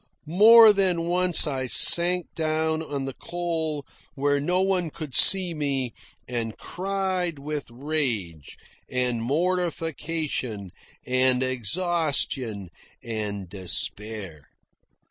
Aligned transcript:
More 0.25 0.73
than 0.73 1.03
once 1.03 1.45
I 1.45 1.67
sank 1.67 2.33
down 2.33 2.81
on 2.81 3.05
the 3.05 3.13
coal 3.13 3.85
where 4.15 4.39
no 4.39 4.59
one 4.61 4.89
could 4.89 5.13
see 5.13 5.53
me, 5.53 5.93
and 6.27 6.57
cried 6.57 7.37
with 7.37 7.67
rage, 7.69 8.57
and 8.89 9.21
mortification, 9.21 10.71
and 11.05 11.43
exhaustion, 11.43 12.69
and 13.03 13.47
despair. 13.47 14.47